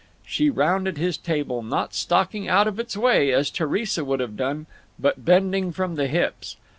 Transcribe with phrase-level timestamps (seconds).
[0.25, 4.65] She rounded his table; not stalking out of its way, as Theresa would have done,
[4.97, 6.55] but bending from the hips.